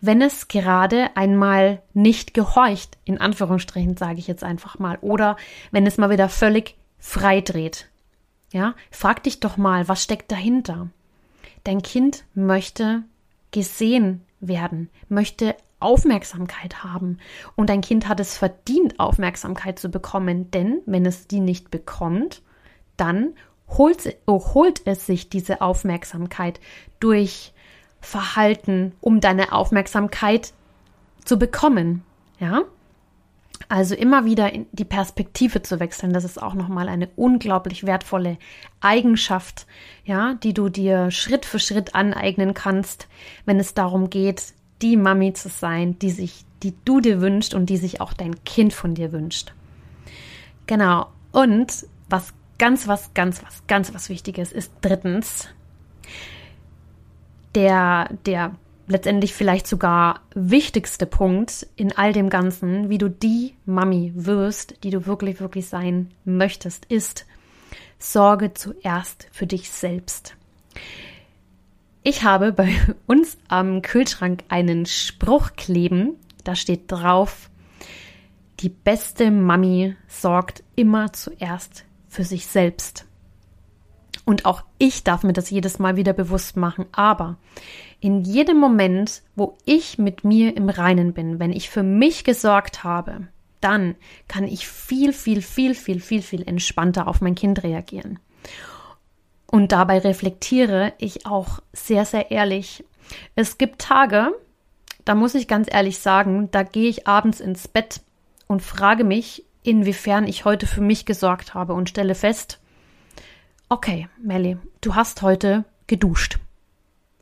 wenn 0.00 0.20
es 0.20 0.48
gerade 0.48 1.10
einmal 1.14 1.82
nicht 1.94 2.34
gehorcht, 2.34 2.98
in 3.04 3.18
Anführungsstrichen 3.18 3.96
sage 3.96 4.18
ich 4.18 4.26
jetzt 4.26 4.42
einfach 4.42 4.78
mal, 4.78 4.98
oder 5.00 5.36
wenn 5.70 5.86
es 5.86 5.98
mal 5.98 6.10
wieder 6.10 6.28
völlig 6.28 6.76
frei 6.98 7.40
dreht. 7.40 7.88
Ja, 8.52 8.74
frag 8.90 9.22
dich 9.22 9.40
doch 9.40 9.56
mal, 9.56 9.88
was 9.88 10.02
steckt 10.02 10.30
dahinter? 10.32 10.88
Dein 11.64 11.82
Kind 11.82 12.24
möchte 12.34 13.04
gesehen 13.52 14.22
werden, 14.40 14.90
möchte 15.08 15.54
Aufmerksamkeit 15.82 16.82
haben. 16.84 17.18
Und 17.56 17.70
dein 17.70 17.80
Kind 17.80 18.08
hat 18.08 18.20
es 18.20 18.36
verdient, 18.36 18.98
Aufmerksamkeit 18.98 19.78
zu 19.78 19.90
bekommen, 19.90 20.50
denn 20.50 20.80
wenn 20.86 21.06
es 21.06 21.26
die 21.26 21.40
nicht 21.40 21.70
bekommt, 21.70 22.42
dann 22.96 23.34
holt, 23.68 24.16
oh, 24.26 24.54
holt 24.54 24.86
es 24.86 25.06
sich 25.06 25.28
diese 25.28 25.60
Aufmerksamkeit 25.60 26.60
durch 27.00 27.52
Verhalten, 28.00 28.92
um 29.00 29.20
deine 29.20 29.52
Aufmerksamkeit 29.52 30.52
zu 31.24 31.38
bekommen. 31.38 32.02
Ja? 32.38 32.62
Also 33.68 33.94
immer 33.94 34.24
wieder 34.24 34.52
in 34.52 34.66
die 34.72 34.84
Perspektive 34.84 35.62
zu 35.62 35.80
wechseln, 35.80 36.12
das 36.12 36.24
ist 36.24 36.42
auch 36.42 36.54
nochmal 36.54 36.88
eine 36.88 37.08
unglaublich 37.16 37.86
wertvolle 37.86 38.38
Eigenschaft, 38.80 39.66
ja, 40.04 40.34
die 40.34 40.52
du 40.52 40.68
dir 40.68 41.10
Schritt 41.10 41.46
für 41.46 41.58
Schritt 41.58 41.94
aneignen 41.94 42.54
kannst, 42.54 43.08
wenn 43.46 43.60
es 43.60 43.72
darum 43.72 44.10
geht, 44.10 44.54
die 44.82 44.96
Mami 44.96 45.32
zu 45.32 45.48
sein, 45.48 45.98
die 45.98 46.10
sich, 46.10 46.44
die 46.62 46.74
du 46.84 47.00
dir 47.00 47.20
wünschst 47.20 47.54
und 47.54 47.66
die 47.66 47.76
sich 47.76 48.00
auch 48.00 48.12
dein 48.12 48.44
Kind 48.44 48.72
von 48.72 48.94
dir 48.94 49.12
wünscht. 49.12 49.52
Genau. 50.66 51.06
Und 51.30 51.86
was 52.08 52.34
ganz, 52.58 52.86
was 52.88 53.14
ganz, 53.14 53.42
was 53.42 53.66
ganz, 53.66 53.94
was 53.94 54.08
Wichtiges 54.08 54.52
ist 54.52 54.72
drittens, 54.82 55.48
der, 57.54 58.10
der 58.26 58.54
letztendlich 58.86 59.34
vielleicht 59.34 59.66
sogar 59.66 60.20
wichtigste 60.34 61.06
Punkt 61.06 61.66
in 61.76 61.96
all 61.96 62.12
dem 62.12 62.28
Ganzen, 62.28 62.88
wie 62.88 62.98
du 62.98 63.08
die 63.08 63.54
Mami 63.64 64.12
wirst, 64.14 64.84
die 64.84 64.90
du 64.90 65.06
wirklich, 65.06 65.40
wirklich 65.40 65.68
sein 65.68 66.10
möchtest, 66.24 66.84
ist, 66.86 67.26
sorge 67.98 68.52
zuerst 68.54 69.28
für 69.32 69.46
dich 69.46 69.70
selbst. 69.70 70.36
Ich 72.04 72.24
habe 72.24 72.52
bei 72.52 72.74
uns 73.06 73.38
am 73.46 73.80
Kühlschrank 73.80 74.42
einen 74.48 74.86
Spruch 74.86 75.52
kleben, 75.56 76.16
da 76.42 76.56
steht 76.56 76.90
drauf, 76.90 77.48
die 78.58 78.70
beste 78.70 79.30
Mami 79.30 79.94
sorgt 80.08 80.64
immer 80.74 81.12
zuerst 81.12 81.84
für 82.08 82.24
sich 82.24 82.46
selbst. 82.46 83.06
Und 84.24 84.46
auch 84.46 84.64
ich 84.78 85.04
darf 85.04 85.22
mir 85.22 85.32
das 85.32 85.50
jedes 85.50 85.78
Mal 85.78 85.96
wieder 85.96 86.12
bewusst 86.12 86.56
machen. 86.56 86.86
Aber 86.92 87.38
in 88.00 88.22
jedem 88.22 88.58
Moment, 88.58 89.22
wo 89.34 89.56
ich 89.64 89.98
mit 89.98 90.24
mir 90.24 90.56
im 90.56 90.68
Reinen 90.68 91.12
bin, 91.12 91.38
wenn 91.38 91.52
ich 91.52 91.70
für 91.70 91.82
mich 91.82 92.24
gesorgt 92.24 92.84
habe, 92.84 93.28
dann 93.60 93.94
kann 94.26 94.44
ich 94.44 94.66
viel, 94.66 95.12
viel, 95.12 95.40
viel, 95.40 95.74
viel, 95.74 96.00
viel, 96.00 96.22
viel 96.22 96.42
entspannter 96.42 97.06
auf 97.06 97.20
mein 97.20 97.36
Kind 97.36 97.62
reagieren. 97.62 98.18
Und 99.52 99.70
dabei 99.70 99.98
reflektiere 99.98 100.94
ich 100.96 101.26
auch 101.26 101.60
sehr, 101.74 102.06
sehr 102.06 102.30
ehrlich. 102.30 102.84
Es 103.36 103.58
gibt 103.58 103.82
Tage, 103.82 104.32
da 105.04 105.14
muss 105.14 105.34
ich 105.34 105.46
ganz 105.46 105.68
ehrlich 105.70 105.98
sagen, 105.98 106.50
da 106.50 106.62
gehe 106.62 106.88
ich 106.88 107.06
abends 107.06 107.38
ins 107.38 107.68
Bett 107.68 108.00
und 108.46 108.62
frage 108.62 109.04
mich, 109.04 109.44
inwiefern 109.62 110.26
ich 110.26 110.46
heute 110.46 110.66
für 110.66 110.80
mich 110.80 111.04
gesorgt 111.04 111.52
habe 111.52 111.74
und 111.74 111.90
stelle 111.90 112.14
fest, 112.14 112.60
okay, 113.68 114.08
Melly, 114.16 114.56
du 114.80 114.94
hast 114.94 115.20
heute 115.20 115.64
geduscht. 115.86 116.38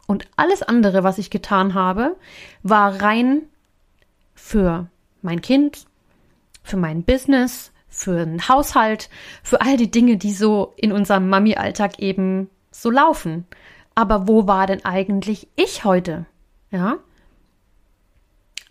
Und 0.07 0.29
alles 0.37 0.63
andere, 0.63 1.03
was 1.03 1.19
ich 1.19 1.31
getan 1.31 1.75
habe, 1.75 2.17
war 2.63 3.03
rein 3.03 3.43
für 4.37 4.87
mein 5.21 5.43
Kind, 5.43 5.85
für 6.63 6.77
mein 6.77 7.03
Business, 7.03 7.73
für 7.91 8.23
einen 8.23 8.49
Haushalt, 8.49 9.11
für 9.43 9.61
all 9.61 9.77
die 9.77 9.91
Dinge, 9.91 10.17
die 10.17 10.33
so 10.33 10.73
in 10.77 10.93
unserem 10.93 11.29
Mami-Alltag 11.29 11.99
eben 11.99 12.49
so 12.71 12.91
laufen. 12.91 13.47
Aber 13.95 14.29
wo 14.29 14.47
war 14.47 14.67
denn 14.67 14.85
eigentlich 14.85 15.49
ich 15.57 15.85
heute? 15.85 16.25
Ja? 16.71 16.97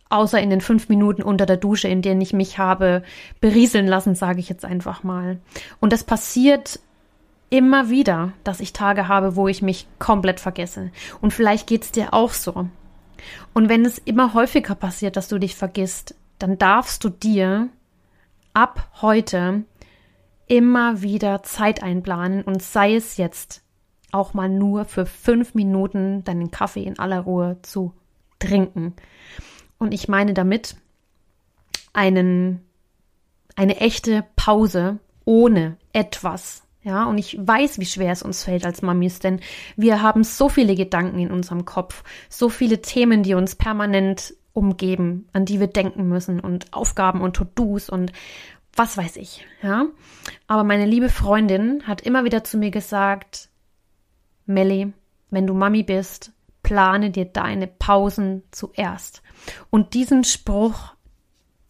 Außer 0.10 0.42
in 0.42 0.50
den 0.50 0.62
fünf 0.62 0.90
Minuten 0.90 1.22
unter 1.22 1.46
der 1.46 1.58
Dusche, 1.58 1.88
in 1.88 2.02
denen 2.02 2.22
ich 2.22 2.34
mich 2.34 2.58
habe 2.58 3.04
berieseln 3.42 3.86
lassen, 3.86 4.16
sage 4.16 4.40
ich 4.40 4.50
jetzt 4.50 4.66
einfach 4.66 5.04
mal. 5.04 5.38
Und 5.80 5.94
das 5.94 6.04
passiert 6.04 6.80
immer 7.50 7.90
wieder, 7.90 8.34
dass 8.44 8.60
ich 8.60 8.74
Tage 8.74 9.08
habe, 9.08 9.36
wo 9.36 9.48
ich 9.48 9.62
mich 9.62 9.88
komplett 10.00 10.40
vergesse. 10.40 10.92
Und 11.22 11.34
vielleicht 11.34 11.68
geht's 11.68 11.92
dir 11.92 12.14
auch 12.14 12.32
so. 12.32 12.68
Und 13.54 13.70
wenn 13.70 13.86
es 13.86 13.98
immer 13.98 14.34
häufiger 14.34 14.76
passiert, 14.76 15.18
dass 15.18 15.28
du 15.28 15.38
dich 15.38 15.56
vergisst, 15.56 16.16
dann 16.38 16.58
darfst 16.58 17.04
du 17.04 17.10
dir 17.10 17.70
ab 18.54 18.90
heute 19.02 19.64
immer 20.48 21.02
wieder 21.02 21.44
Zeit 21.44 21.84
einplanen 21.84 22.44
und 22.44 22.62
sei 22.62 22.96
es 22.96 23.18
jetzt 23.18 23.62
auch 24.12 24.34
mal 24.34 24.50
nur 24.50 24.86
für 24.86 25.06
fünf 25.06 25.54
Minuten 25.54 26.24
deinen 26.24 26.52
Kaffee 26.52 26.84
in 26.84 26.98
aller 26.98 27.22
Ruhe 27.22 27.58
zu 27.62 27.94
trinken. 28.40 28.96
Und 29.78 29.94
ich 29.94 30.08
meine 30.08 30.34
damit 30.34 30.76
einen, 31.94 32.66
eine 33.56 33.78
echte 33.78 34.26
Pause 34.36 35.00
ohne 35.26 35.78
etwas. 35.94 36.64
Ja, 36.82 37.06
und 37.06 37.18
ich 37.18 37.38
weiß, 37.40 37.80
wie 37.80 37.86
schwer 37.86 38.14
es 38.14 38.24
uns 38.24 38.44
fällt 38.44 38.66
als 38.66 38.82
Mamis, 38.82 39.20
denn 39.20 39.42
wir 39.76 40.02
haben 40.02 40.24
so 40.24 40.48
viele 40.48 40.76
Gedanken 40.76 41.20
in 41.20 41.30
unserem 41.30 41.66
Kopf, 41.66 42.04
so 42.30 42.50
viele 42.50 42.82
Themen, 42.82 43.22
die 43.22 43.34
uns 43.34 43.56
permanent 43.56 44.34
umgeben, 44.60 45.28
an 45.34 45.46
die 45.46 45.60
wir 45.60 45.68
denken 45.68 46.08
müssen 46.08 46.40
und 46.40 46.74
Aufgaben 46.74 47.22
und 47.22 47.36
To-Dos 47.36 47.90
und 47.90 48.12
was 48.76 48.98
weiß 48.98 49.18
ich, 49.18 49.46
ja. 49.62 49.88
Aber 50.48 50.64
meine 50.64 50.86
liebe 50.86 51.10
Freundin 51.10 51.88
hat 51.88 52.02
immer 52.02 52.24
wieder 52.24 52.44
zu 52.44 52.58
mir 52.58 52.72
gesagt, 52.72 53.50
Melly, 54.46 54.94
wenn 55.32 55.48
du 55.48 55.54
Mami 55.54 55.84
bist, 55.84 56.32
plane 56.64 57.10
dir 57.10 57.26
deine 57.26 57.68
Pausen 57.68 58.44
zuerst. 58.52 59.22
Und 59.70 59.94
diesen 59.94 60.24
Spruch 60.24 60.94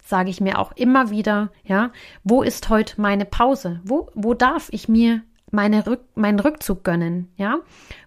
sage 0.03 0.29
ich 0.29 0.41
mir 0.41 0.57
auch 0.57 0.71
immer 0.73 1.09
wieder, 1.11 1.51
ja, 1.63 1.91
wo 2.23 2.41
ist 2.41 2.69
heute 2.69 2.99
meine 2.99 3.25
Pause? 3.25 3.79
Wo, 3.83 4.09
wo 4.15 4.33
darf 4.33 4.67
ich 4.71 4.89
mir 4.89 5.21
meine 5.51 5.85
Rück, 5.85 6.01
meinen 6.15 6.39
Rückzug 6.39 6.83
gönnen? 6.83 7.31
Ja, 7.37 7.59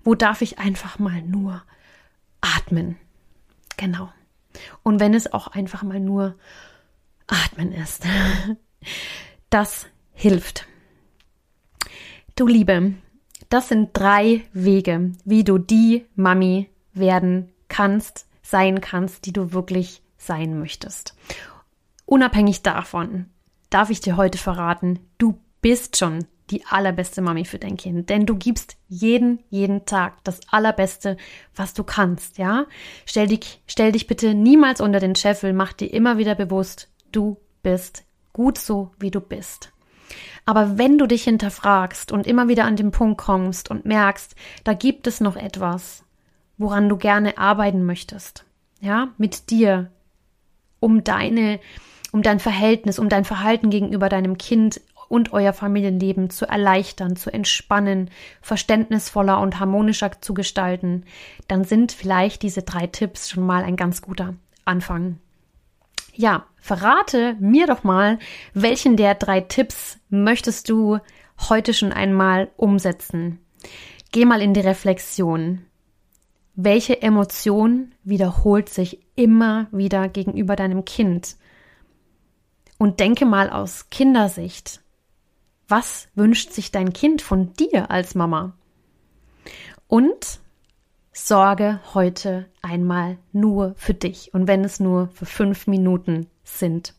wo 0.02 0.14
darf 0.14 0.42
ich 0.42 0.58
einfach 0.58 0.98
mal 0.98 1.22
nur 1.22 1.62
atmen? 2.40 2.96
Genau. 3.76 4.10
Und 4.82 5.00
wenn 5.00 5.14
es 5.14 5.32
auch 5.32 5.48
einfach 5.48 5.82
mal 5.82 6.00
nur 6.00 6.36
atmen 7.26 7.72
ist, 7.72 8.04
das 9.50 9.86
hilft. 10.12 10.66
Du 12.36 12.46
Liebe, 12.46 12.94
das 13.48 13.68
sind 13.68 13.90
drei 13.92 14.42
Wege, 14.52 15.12
wie 15.24 15.44
du 15.44 15.58
die 15.58 16.06
Mami 16.14 16.70
werden 16.94 17.52
kannst, 17.68 18.26
sein 18.42 18.80
kannst, 18.80 19.26
die 19.26 19.32
du 19.32 19.52
wirklich 19.52 20.02
sein 20.16 20.58
möchtest. 20.58 21.14
Unabhängig 22.06 22.62
davon 22.62 23.26
darf 23.70 23.90
ich 23.90 24.00
dir 24.00 24.16
heute 24.16 24.38
verraten, 24.38 25.00
du 25.18 25.38
bist 25.60 25.96
schon 25.96 26.26
die 26.52 26.64
allerbeste 26.66 27.22
Mami 27.22 27.44
für 27.44 27.58
dein 27.58 27.76
Kind, 27.76 28.10
denn 28.10 28.26
du 28.26 28.36
gibst 28.36 28.76
jeden, 28.88 29.40
jeden 29.50 29.86
Tag 29.86 30.22
das 30.24 30.40
allerbeste, 30.50 31.16
was 31.56 31.74
du 31.74 31.82
kannst, 31.82 32.38
ja? 32.38 32.66
Stell 33.06 33.26
dich, 33.26 33.62
stell 33.66 33.92
dich 33.92 34.06
bitte 34.06 34.34
niemals 34.34 34.80
unter 34.80 35.00
den 35.00 35.16
Scheffel, 35.16 35.52
mach 35.52 35.72
dir 35.72 35.92
immer 35.92 36.18
wieder 36.18 36.34
bewusst, 36.34 36.88
du 37.10 37.38
bist 37.62 38.04
gut 38.32 38.58
so, 38.58 38.92
wie 38.98 39.10
du 39.10 39.20
bist. 39.20 39.72
Aber 40.44 40.78
wenn 40.78 40.98
du 40.98 41.06
dich 41.06 41.24
hinterfragst 41.24 42.12
und 42.12 42.26
immer 42.26 42.48
wieder 42.48 42.64
an 42.64 42.76
den 42.76 42.90
Punkt 42.90 43.18
kommst 43.18 43.70
und 43.70 43.84
merkst, 43.84 44.34
da 44.64 44.74
gibt 44.74 45.06
es 45.06 45.20
noch 45.20 45.36
etwas, 45.36 46.04
woran 46.58 46.88
du 46.88 46.96
gerne 46.96 47.38
arbeiten 47.38 47.84
möchtest, 47.84 48.44
ja, 48.80 49.08
mit 49.16 49.50
dir, 49.50 49.90
um 50.80 51.04
deine, 51.04 51.60
um 52.12 52.22
dein 52.22 52.40
Verhältnis, 52.40 52.98
um 52.98 53.08
dein 53.08 53.24
Verhalten 53.24 53.70
gegenüber 53.70 54.08
deinem 54.08 54.36
Kind 54.36 54.80
und 55.12 55.34
euer 55.34 55.52
Familienleben 55.52 56.30
zu 56.30 56.46
erleichtern, 56.46 57.16
zu 57.16 57.30
entspannen, 57.30 58.08
verständnisvoller 58.40 59.40
und 59.40 59.60
harmonischer 59.60 60.10
zu 60.22 60.32
gestalten, 60.32 61.04
dann 61.48 61.64
sind 61.64 61.92
vielleicht 61.92 62.42
diese 62.42 62.62
drei 62.62 62.86
Tipps 62.86 63.28
schon 63.28 63.44
mal 63.44 63.62
ein 63.62 63.76
ganz 63.76 64.00
guter 64.00 64.32
Anfang. 64.64 65.18
Ja, 66.14 66.46
verrate 66.56 67.36
mir 67.40 67.66
doch 67.66 67.84
mal, 67.84 68.18
welchen 68.54 68.96
der 68.96 69.14
drei 69.14 69.42
Tipps 69.42 69.98
möchtest 70.08 70.70
du 70.70 70.98
heute 71.50 71.74
schon 71.74 71.92
einmal 71.92 72.50
umsetzen? 72.56 73.38
Geh 74.12 74.24
mal 74.24 74.40
in 74.40 74.54
die 74.54 74.60
Reflexion. 74.60 75.66
Welche 76.54 77.02
Emotion 77.02 77.94
wiederholt 78.02 78.70
sich 78.70 79.06
immer 79.14 79.66
wieder 79.72 80.08
gegenüber 80.08 80.56
deinem 80.56 80.86
Kind? 80.86 81.36
Und 82.78 82.98
denke 82.98 83.26
mal 83.26 83.50
aus 83.50 83.90
Kindersicht. 83.90 84.81
Was 85.72 86.08
wünscht 86.14 86.52
sich 86.52 86.70
dein 86.70 86.92
Kind 86.92 87.22
von 87.22 87.54
dir 87.54 87.90
als 87.90 88.14
Mama? 88.14 88.52
Und 89.88 90.38
sorge 91.14 91.80
heute 91.94 92.44
einmal 92.60 93.16
nur 93.32 93.72
für 93.78 93.94
dich 93.94 94.34
und 94.34 94.46
wenn 94.46 94.66
es 94.66 94.80
nur 94.80 95.08
für 95.14 95.24
fünf 95.24 95.66
Minuten 95.66 96.26
sind. 96.44 96.92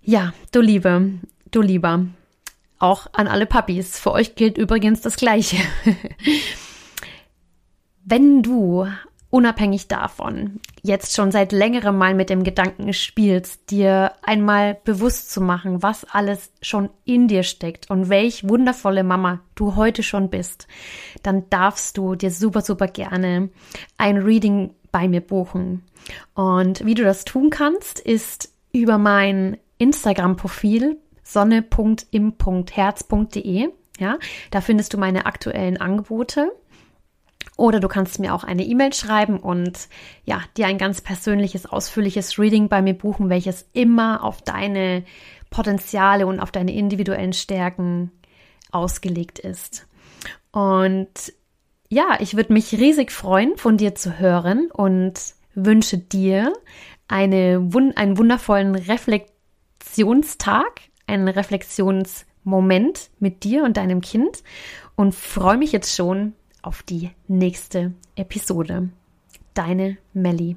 Ja, 0.00 0.34
du 0.50 0.60
Liebe, 0.60 1.12
du 1.52 1.60
Lieber, 1.60 2.06
auch 2.80 3.06
an 3.12 3.28
alle 3.28 3.46
Puppies. 3.46 3.96
Für 3.96 4.10
euch 4.10 4.34
gilt 4.34 4.58
übrigens 4.58 5.00
das 5.00 5.14
Gleiche. 5.14 5.58
wenn 8.04 8.42
du 8.42 8.88
unabhängig 9.32 9.88
davon 9.88 10.60
jetzt 10.82 11.16
schon 11.16 11.32
seit 11.32 11.52
längerem 11.52 11.96
mal 11.96 12.14
mit 12.14 12.28
dem 12.28 12.44
Gedanken 12.44 12.92
spielst, 12.92 13.70
dir 13.70 14.12
einmal 14.22 14.76
bewusst 14.84 15.32
zu 15.32 15.40
machen, 15.40 15.82
was 15.82 16.04
alles 16.04 16.52
schon 16.60 16.90
in 17.04 17.28
dir 17.28 17.42
steckt 17.42 17.88
und 17.88 18.10
welch 18.10 18.46
wundervolle 18.46 19.04
Mama 19.04 19.40
du 19.54 19.74
heute 19.74 20.02
schon 20.02 20.28
bist, 20.28 20.68
dann 21.22 21.48
darfst 21.48 21.96
du 21.96 22.14
dir 22.14 22.30
super, 22.30 22.60
super 22.60 22.88
gerne 22.88 23.48
ein 23.96 24.18
Reading 24.18 24.74
bei 24.90 25.08
mir 25.08 25.22
buchen. 25.22 25.82
Und 26.34 26.84
wie 26.84 26.94
du 26.94 27.02
das 27.02 27.24
tun 27.24 27.48
kannst, 27.48 28.00
ist 28.00 28.52
über 28.72 28.98
mein 28.98 29.56
Instagram-Profil 29.78 30.98
sonne.im.herz.de. 31.22 33.68
Ja, 33.98 34.18
da 34.50 34.60
findest 34.60 34.92
du 34.92 34.98
meine 34.98 35.24
aktuellen 35.26 35.80
Angebote. 35.80 36.52
Oder 37.56 37.80
du 37.80 37.88
kannst 37.88 38.18
mir 38.18 38.34
auch 38.34 38.44
eine 38.44 38.64
E-Mail 38.64 38.92
schreiben 38.94 39.38
und 39.38 39.88
ja, 40.24 40.42
dir 40.56 40.66
ein 40.66 40.78
ganz 40.78 41.00
persönliches, 41.00 41.66
ausführliches 41.66 42.38
Reading 42.38 42.68
bei 42.68 42.80
mir 42.80 42.94
buchen, 42.94 43.28
welches 43.28 43.68
immer 43.72 44.24
auf 44.24 44.42
deine 44.42 45.04
Potenziale 45.50 46.26
und 46.26 46.40
auf 46.40 46.50
deine 46.50 46.74
individuellen 46.74 47.34
Stärken 47.34 48.10
ausgelegt 48.70 49.38
ist. 49.38 49.86
Und 50.50 51.34
ja, 51.88 52.16
ich 52.20 52.36
würde 52.36 52.54
mich 52.54 52.72
riesig 52.72 53.12
freuen, 53.12 53.58
von 53.58 53.76
dir 53.76 53.94
zu 53.94 54.18
hören 54.18 54.70
und 54.72 55.20
wünsche 55.54 55.98
dir 55.98 56.54
eine, 57.06 57.68
einen 57.96 58.16
wundervollen 58.16 58.74
Reflexionstag, 58.74 60.80
einen 61.06 61.28
Reflexionsmoment 61.28 63.10
mit 63.18 63.44
dir 63.44 63.64
und 63.64 63.76
deinem 63.76 64.00
Kind 64.00 64.42
und 64.96 65.14
freue 65.14 65.58
mich 65.58 65.72
jetzt 65.72 65.94
schon 65.94 66.32
auf 66.62 66.82
die 66.82 67.10
nächste 67.28 67.92
Episode. 68.16 68.88
Deine 69.54 69.98
Melli. 70.14 70.56